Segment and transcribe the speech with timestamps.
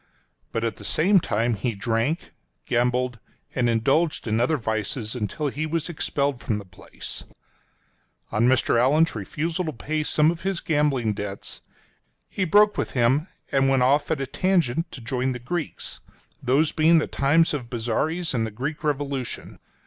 [0.51, 2.31] But at the same time he drank,
[2.65, 3.19] gambled,
[3.53, 7.23] and indulged in other vices until he was expelled from the place.
[8.31, 8.81] On Mr.
[8.81, 11.61] Allan's refusal to pay some of his gambling debts,
[12.27, 15.99] he broke with him and went off at a tangent to join the Greeks—
[16.41, 19.59] those being the times of Bozzaris and the Greek Revolution.